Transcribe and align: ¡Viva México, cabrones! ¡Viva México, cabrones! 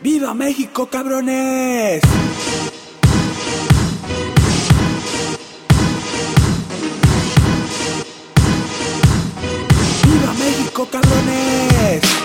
¡Viva 0.00 0.32
México, 0.32 0.86
cabrones! 0.86 2.00
¡Viva 10.04 10.32
México, 10.34 10.88
cabrones! 10.88 12.17